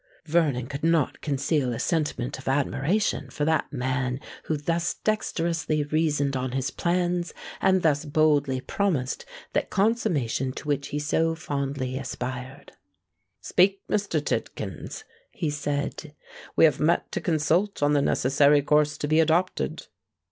Vernon 0.25 0.65
could 0.65 0.83
not 0.83 1.21
conceal 1.21 1.71
a 1.71 1.77
sentiment 1.77 2.39
of 2.39 2.47
admiration 2.47 3.29
for 3.29 3.45
that 3.45 3.71
man 3.71 4.19
who 4.45 4.57
thus 4.57 4.95
dexterously 4.95 5.83
reasoned 5.83 6.35
on 6.35 6.53
his 6.53 6.71
plans, 6.71 7.35
and 7.61 7.83
thus 7.83 8.03
boldly 8.03 8.59
promised 8.59 9.25
that 9.53 9.69
consummation 9.69 10.53
to 10.53 10.67
which 10.67 10.87
he 10.87 10.97
so 10.97 11.35
fondly 11.35 11.99
aspired. 11.99 12.71
"Speak, 13.41 13.83
Mr. 13.91 14.19
Tidkins," 14.25 15.03
he 15.29 15.51
said; 15.51 16.15
"we 16.55 16.65
have 16.65 16.79
met 16.79 17.11
to 17.11 17.21
consult 17.21 17.83
on 17.83 17.93
the 17.93 18.01
necessary 18.01 18.63
course 18.63 18.97
to 18.97 19.07
be 19.07 19.19
adopted." 19.19 19.85